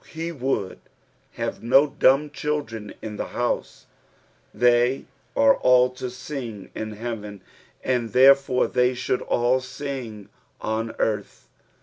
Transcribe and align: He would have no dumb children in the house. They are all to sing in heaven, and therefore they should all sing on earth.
He 0.09 0.31
would 0.31 0.79
have 1.33 1.61
no 1.61 1.85
dumb 1.85 2.31
children 2.31 2.91
in 3.03 3.17
the 3.17 3.27
house. 3.37 3.85
They 4.51 5.05
are 5.35 5.53
all 5.57 5.91
to 5.91 6.09
sing 6.09 6.71
in 6.73 6.93
heaven, 6.93 7.43
and 7.83 8.11
therefore 8.11 8.65
they 8.65 8.95
should 8.95 9.21
all 9.21 9.59
sing 9.59 10.29
on 10.59 10.95
earth. 10.97 11.49